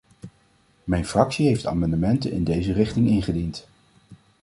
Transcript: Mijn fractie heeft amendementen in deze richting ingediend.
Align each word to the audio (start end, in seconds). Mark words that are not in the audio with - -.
Mijn 0.83 1.05
fractie 1.05 1.47
heeft 1.47 1.65
amendementen 1.65 2.31
in 2.31 2.43
deze 2.43 2.73
richting 2.73 3.07
ingediend. 3.07 3.67